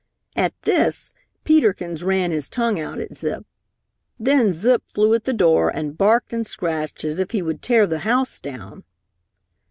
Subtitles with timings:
[0.35, 1.13] At this
[1.43, 3.45] Peter Kins ran his tongue out at Zip.
[4.19, 7.85] Then Zip flew at the door and barked and scratched as if he would tear
[7.85, 8.83] the house down.